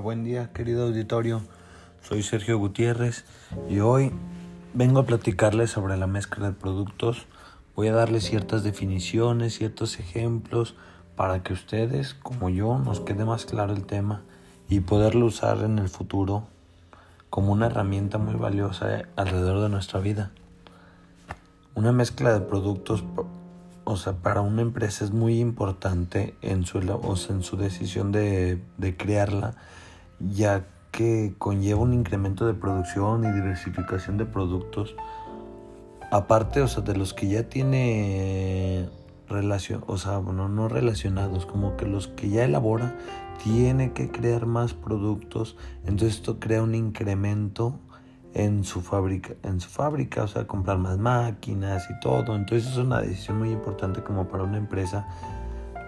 [0.00, 1.42] buen día querido auditorio.
[2.02, 3.24] Soy Sergio Gutiérrez
[3.68, 4.12] y hoy
[4.72, 7.26] vengo a platicarles sobre la mezcla de productos.
[7.76, 10.74] Voy a darles ciertas definiciones, ciertos ejemplos
[11.16, 14.22] para que ustedes, como yo, nos quede más claro el tema
[14.68, 16.44] y poderlo usar en el futuro
[17.28, 20.30] como una herramienta muy valiosa alrededor de nuestra vida.
[21.74, 23.04] Una mezcla de productos
[23.84, 28.96] o sea, para una empresa es muy importante en su, en su decisión de, de
[28.96, 29.56] crearla,
[30.20, 34.94] ya que conlleva un incremento de producción y diversificación de productos.
[36.10, 38.88] Aparte, o sea, de los que ya tiene
[39.28, 42.96] relación, o sea, bueno, no relacionados, como que los que ya elabora
[43.44, 47.78] tiene que crear más productos, entonces esto crea un incremento
[48.34, 52.36] en su fábrica, en su fábrica, o sea, comprar más máquinas y todo.
[52.36, 55.06] Entonces es una decisión muy importante como para una empresa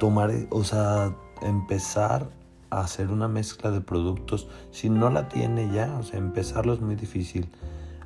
[0.00, 2.28] tomar, o sea, empezar
[2.72, 4.48] a hacer una mezcla de productos.
[4.70, 7.50] Si no la tiene ya, o sea, empezarlo es muy difícil.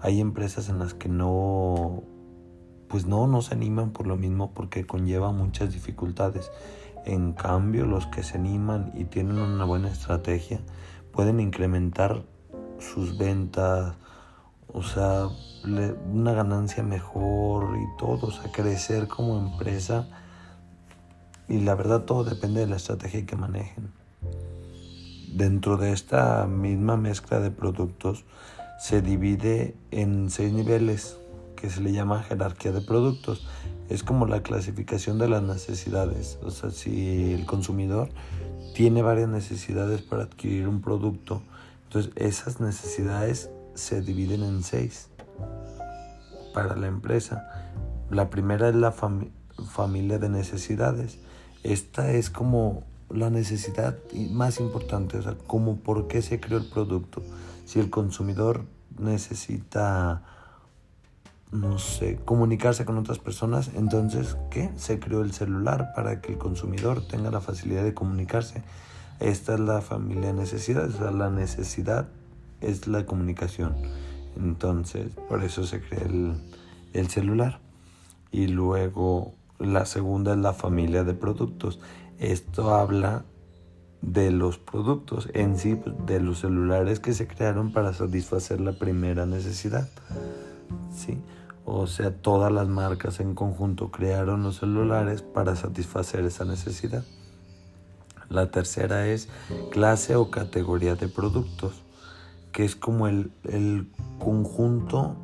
[0.00, 2.02] Hay empresas en las que no,
[2.86, 6.52] pues no, no se animan por lo mismo porque conlleva muchas dificultades.
[7.06, 10.60] En cambio, los que se animan y tienen una buena estrategia
[11.10, 12.22] pueden incrementar
[12.78, 13.94] sus ventas,
[14.74, 15.28] o sea,
[15.64, 20.06] una ganancia mejor y todo, o sea, crecer como empresa.
[21.48, 24.00] Y la verdad todo depende de la estrategia que manejen.
[25.32, 28.24] Dentro de esta misma mezcla de productos
[28.80, 31.18] se divide en seis niveles
[31.54, 33.46] que se le llama jerarquía de productos.
[33.88, 36.38] Es como la clasificación de las necesidades.
[36.42, 38.08] O sea, si el consumidor
[38.74, 41.42] tiene varias necesidades para adquirir un producto,
[41.84, 45.10] entonces esas necesidades se dividen en seis
[46.52, 47.48] para la empresa.
[48.10, 51.18] La primera es la familia de necesidades.
[51.62, 53.98] Esta es como la necesidad
[54.30, 57.22] más importante, o sea, como por qué se creó el producto.
[57.64, 58.64] Si el consumidor
[58.98, 60.22] necesita,
[61.52, 64.70] no sé, comunicarse con otras personas, entonces, ¿qué?
[64.76, 68.62] Se creó el celular para que el consumidor tenga la facilidad de comunicarse.
[69.18, 72.08] Esta es la familia de necesidades, o sea, la necesidad
[72.60, 73.74] es la comunicación.
[74.36, 76.06] Entonces, por eso se crea
[76.92, 77.60] el, celular.
[78.30, 81.80] Y luego la segunda es la familia de productos.
[82.20, 83.24] Esto habla
[84.02, 88.72] de los productos en sí, pues, de los celulares que se crearon para satisfacer la
[88.72, 89.88] primera necesidad.
[90.94, 91.18] ¿sí?
[91.64, 97.04] O sea, todas las marcas en conjunto crearon los celulares para satisfacer esa necesidad.
[98.28, 99.28] La tercera es
[99.72, 101.82] clase o categoría de productos
[102.52, 103.32] que es como el,
[104.18, 105.16] conjunto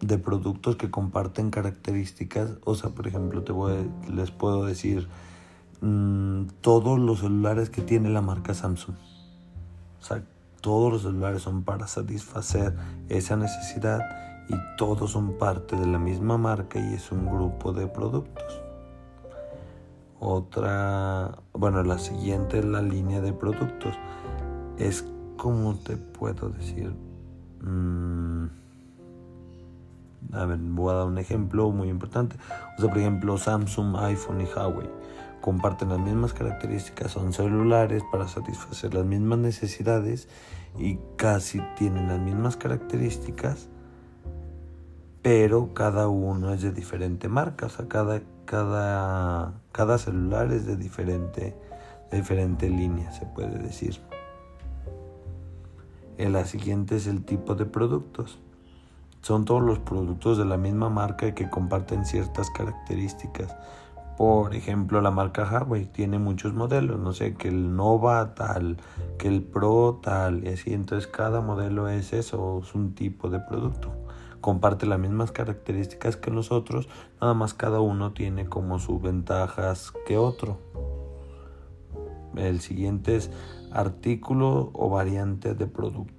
[0.00, 2.50] de productos que comparten características.
[2.64, 5.08] O sea, por ejemplo, te voy les puedo decir
[5.80, 8.96] mm, todos los celulares que tiene la marca Samsung.
[10.00, 10.22] O sea,
[10.60, 12.74] todos los celulares son para satisfacer
[13.08, 14.00] esa necesidad
[14.48, 18.60] y todos son parte de la misma marca y es un grupo de productos.
[20.18, 23.94] Otra, bueno, la siguiente es la línea de productos.
[24.78, 25.04] Es
[25.36, 26.94] ¿cómo te puedo decir?
[27.62, 28.46] Mm,
[30.32, 32.36] a ver, voy a dar un ejemplo muy importante.
[32.76, 34.88] O sea, por ejemplo, Samsung, iPhone y Huawei
[35.40, 40.28] comparten las mismas características, son celulares para satisfacer las mismas necesidades
[40.78, 43.68] y casi tienen las mismas características,
[45.22, 50.76] pero cada uno es de diferente marca, o sea, cada, cada, cada celular es de
[50.76, 51.56] diferente,
[52.10, 54.00] diferente línea, se puede decir.
[56.18, 58.38] La siguiente es el tipo de productos.
[59.20, 63.54] Son todos los productos de la misma marca que comparten ciertas características.
[64.16, 68.78] Por ejemplo, la marca Huawei tiene muchos modelos, no sé, que el Nova tal,
[69.18, 70.72] que el Pro tal, y así.
[70.72, 73.92] Entonces cada modelo es eso, es un tipo de producto.
[74.40, 76.88] Comparte las mismas características que los otros,
[77.20, 80.58] nada más cada uno tiene como sus ventajas que otro.
[82.36, 83.30] El siguiente es
[83.70, 86.15] artículo o variante de producto.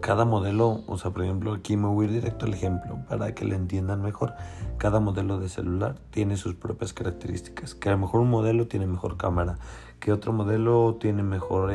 [0.00, 3.34] Cada modelo, o sea, por ejemplo, aquí me voy a ir directo al ejemplo para
[3.34, 4.34] que le entiendan mejor.
[4.78, 7.74] Cada modelo de celular tiene sus propias características.
[7.74, 9.58] Que a lo mejor un modelo tiene mejor cámara,
[9.98, 11.72] que otro modelo tiene mejor,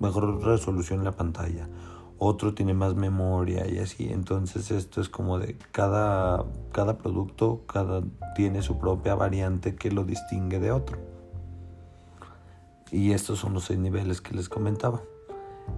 [0.00, 1.68] mejor resolución en la pantalla,
[2.18, 4.08] otro tiene más memoria y así.
[4.10, 8.02] Entonces esto es como de cada, cada producto cada,
[8.34, 10.98] tiene su propia variante que lo distingue de otro.
[12.90, 15.00] Y estos son los seis niveles que les comentaba.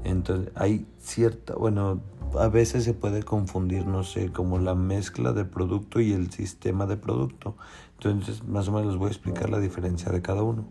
[0.05, 2.01] Entonces hay cierta, bueno,
[2.39, 6.87] a veces se puede confundir, no sé, como la mezcla de producto y el sistema
[6.87, 7.57] de producto.
[7.95, 10.65] Entonces, más o menos les voy a explicar la diferencia de cada uno.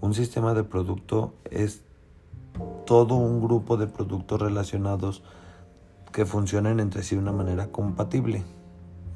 [0.00, 1.82] Un sistema de producto es
[2.86, 5.22] todo un grupo de productos relacionados
[6.12, 8.44] que funcionen entre sí de una manera compatible.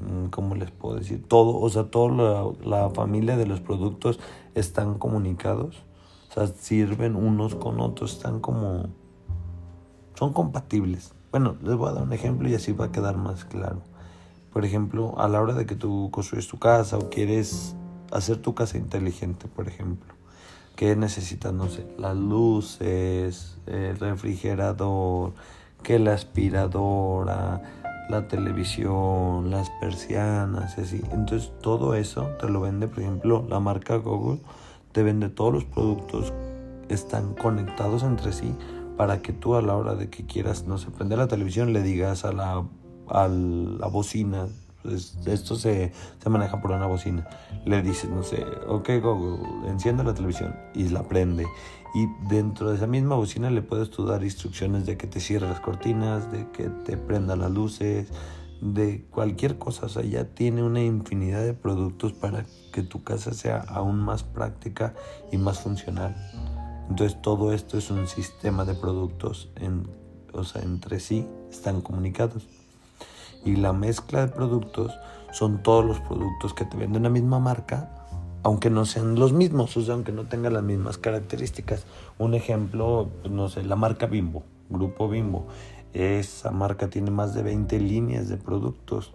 [0.00, 1.26] Mm, ¿Cómo les puedo decir?
[1.26, 4.20] Todo, o sea, toda la, familia de los productos
[4.54, 5.84] están comunicados.
[6.30, 8.90] O sea, sirven unos con otros, están como...
[10.22, 11.12] son compatibles.
[11.32, 13.82] Bueno, les voy a dar un ejemplo y así va a quedar más claro.
[14.52, 17.74] Por ejemplo, a la hora de que tú construyes tu casa o quieres
[18.12, 20.14] hacer tu casa inteligente, por ejemplo,
[20.76, 21.52] ¿qué necesitas?
[21.52, 25.32] No sé, las luces, el refrigerador,
[25.82, 27.60] que la aspiradora,
[28.08, 31.02] la televisión, las persianas, así.
[31.10, 34.38] Entonces todo eso te lo vende, por ejemplo, la marca Google
[34.92, 36.32] te vende todos los productos
[36.88, 38.54] están conectados entre sí
[39.02, 41.82] para que tú a la hora de que quieras, no sé, prender la televisión le
[41.82, 42.64] digas a la,
[43.08, 44.46] a la bocina,
[44.80, 45.90] pues, esto se,
[46.22, 47.28] se, maneja por una bocina,
[47.64, 51.48] le dices, no sé, ok Google, enciende la televisión y la prende
[51.96, 55.48] y dentro de esa misma bocina le puedes tú dar instrucciones de que te cierre
[55.48, 58.06] las cortinas, de que te prenda las luces,
[58.60, 59.86] de cualquier cosa.
[59.86, 64.22] O sea, ya tiene una infinidad de productos para que tu casa sea aún más
[64.22, 64.94] práctica
[65.32, 66.14] y más funcional.
[66.92, 69.88] Entonces todo esto es un sistema de productos, en,
[70.34, 72.46] o sea, entre sí están comunicados.
[73.46, 74.92] Y la mezcla de productos
[75.32, 77.98] son todos los productos que te venden la misma marca
[78.42, 81.86] aunque no sean los mismos, o sea, aunque no tengan las mismas características.
[82.18, 85.46] Un ejemplo, pues, no sé, la marca Bimbo, Grupo Bimbo.
[85.94, 89.14] Esa marca tiene más de 20 líneas de productos.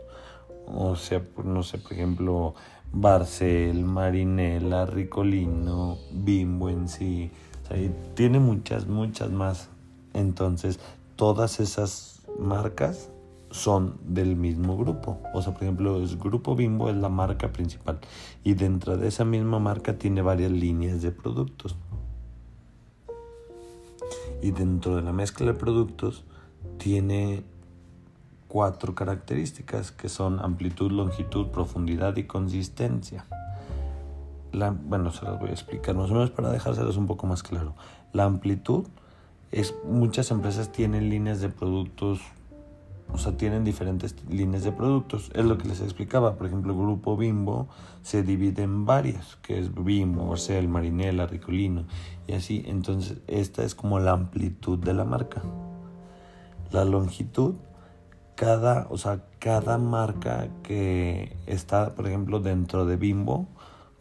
[0.65, 2.55] O sea, no sé, por ejemplo,
[2.91, 7.29] Barcel, Marinela, Ricolino, Bimbo en sí.
[8.15, 9.69] Tiene muchas, muchas más.
[10.13, 10.79] Entonces,
[11.15, 13.09] todas esas marcas
[13.51, 15.19] son del mismo grupo.
[15.33, 17.99] O sea, por ejemplo, el grupo Bimbo es la marca principal
[18.43, 21.75] y dentro de esa misma marca tiene varias líneas de productos.
[24.41, 26.23] Y dentro de la mezcla de productos
[26.77, 27.43] tiene
[28.47, 33.25] cuatro características que son amplitud, longitud, profundidad y consistencia.
[34.51, 37.43] La, bueno, se las voy a explicar más o menos para dejárselas un poco más
[37.43, 37.75] claro.
[38.13, 38.85] La amplitud
[39.51, 42.21] es muchas empresas tienen líneas de productos
[43.13, 45.31] o sea, tienen diferentes líneas de productos.
[45.33, 46.35] Es lo que les explicaba.
[46.35, 47.67] Por ejemplo, el grupo Bimbo
[48.01, 51.85] se divide en varias, que es Bimbo, Marcel, Marinela, Ricolino
[52.27, 52.63] y así.
[52.67, 55.41] Entonces, esta es como la amplitud de la marca.
[56.71, 57.55] La longitud,
[58.35, 63.47] cada, o sea, cada marca que está, por ejemplo, dentro de Bimbo,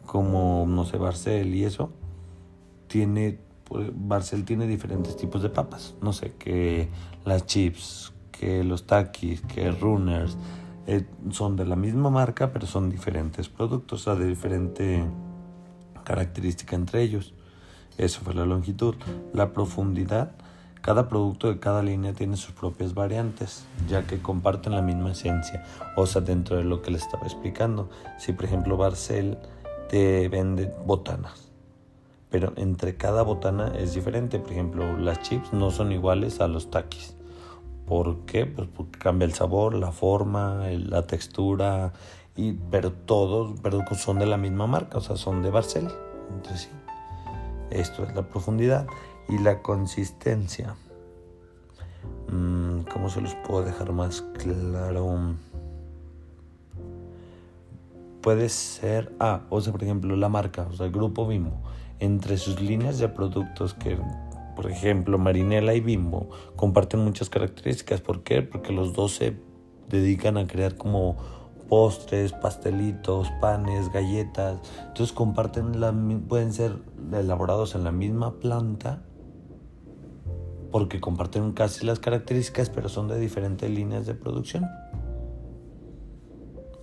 [0.07, 1.91] como, no sé, Barcel y eso,
[2.87, 5.93] tiene, pues, Barcel tiene diferentes tipos de papas.
[6.01, 6.89] No sé, que
[7.25, 10.35] las chips, que los Takis, que Runners,
[10.87, 15.03] eh, son de la misma marca, pero son diferentes productos, o sea, de diferente
[16.03, 17.33] característica entre ellos.
[17.97, 18.95] Eso fue la longitud.
[19.33, 20.31] La profundidad,
[20.81, 25.65] cada producto de cada línea tiene sus propias variantes, ya que comparten la misma esencia,
[25.97, 27.89] o sea, dentro de lo que les estaba explicando.
[28.17, 29.37] Si, por ejemplo, Barcel
[29.89, 31.51] te vende botanas,
[32.29, 34.39] pero entre cada botana es diferente.
[34.39, 37.15] Por ejemplo, las chips no son iguales a los takis.
[37.85, 38.45] ¿Por qué?
[38.45, 41.93] Pues porque cambia el sabor, la forma, la textura,
[42.35, 45.87] y, pero todos pero son de la misma marca, o sea, son de Barcel.
[46.29, 46.69] Entonces, sí,
[47.71, 48.87] esto es la profundidad
[49.29, 50.75] y la consistencia.
[52.29, 55.35] Mm, ¿Cómo se los puedo dejar más claro?
[58.21, 61.61] Puede ser, ah, o sea, por ejemplo, la marca, o sea, el grupo Bimbo,
[61.99, 63.97] entre sus líneas de productos que
[64.57, 68.01] por ejemplo, Marinela y Bimbo comparten muchas características.
[68.01, 68.41] ¿Por qué?
[68.41, 69.37] Porque los dos se
[69.87, 71.15] dedican a crear como
[71.69, 74.59] postres, pastelitos, panes, galletas.
[74.87, 75.93] Entonces comparten la,
[76.27, 76.75] pueden ser
[77.13, 79.03] elaborados en la misma planta
[80.71, 84.67] porque comparten casi las características, pero son de diferentes líneas de producción.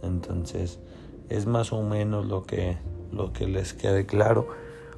[0.01, 0.79] Entonces,
[1.29, 2.77] es más o menos lo que,
[3.13, 4.49] lo que les quede claro.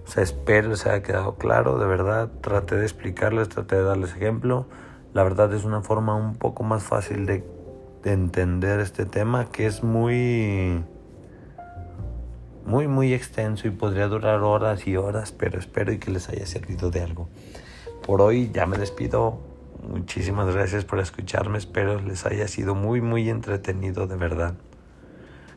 [0.06, 2.30] O sea, espero les haya quedado claro, de verdad.
[2.40, 4.66] Traté de explicarles, traté de darles ejemplo.
[5.12, 7.44] La verdad es una forma un poco más fácil de,
[8.02, 10.84] de entender este tema que es muy,
[12.64, 16.46] muy, muy extenso y podría durar horas y horas, pero espero y que les haya
[16.46, 17.28] servido de algo.
[18.06, 19.40] Por hoy ya me despido.
[19.88, 21.58] Muchísimas gracias por escucharme.
[21.58, 24.54] Espero les haya sido muy, muy entretenido, de verdad.